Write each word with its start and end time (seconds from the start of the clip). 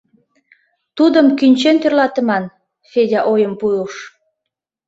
—Тудым 0.97 1.27
кӱнчен 1.37 1.75
тӧрлатыман,— 1.81 2.43
Федя 2.91 3.21
ойым 3.33 3.53
пуыш. 3.59 3.93